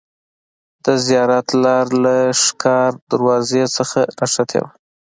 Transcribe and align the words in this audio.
د 0.85 0.87
زیارت 1.05 1.47
لار 1.63 1.85
له 2.03 2.15
ښکار 2.43 2.91
دروازې 3.11 3.63
څخه 3.75 3.99
نښتې 4.19 4.59
وه. 4.63 4.69